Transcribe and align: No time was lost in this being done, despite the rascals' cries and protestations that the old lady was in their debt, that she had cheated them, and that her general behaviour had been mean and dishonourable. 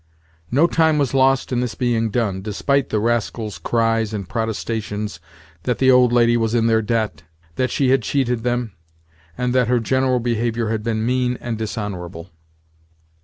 No 0.49 0.65
time 0.65 0.97
was 0.97 1.13
lost 1.13 1.51
in 1.51 1.59
this 1.59 1.75
being 1.75 2.09
done, 2.09 2.41
despite 2.41 2.89
the 2.89 2.99
rascals' 2.99 3.59
cries 3.59 4.15
and 4.15 4.27
protestations 4.27 5.19
that 5.61 5.77
the 5.77 5.91
old 5.91 6.11
lady 6.11 6.35
was 6.37 6.55
in 6.55 6.65
their 6.65 6.81
debt, 6.81 7.21
that 7.55 7.69
she 7.69 7.89
had 7.91 8.01
cheated 8.01 8.41
them, 8.41 8.73
and 9.37 9.53
that 9.53 9.67
her 9.67 9.79
general 9.79 10.19
behaviour 10.19 10.69
had 10.69 10.81
been 10.81 11.05
mean 11.05 11.37
and 11.39 11.55
dishonourable. 11.59 12.31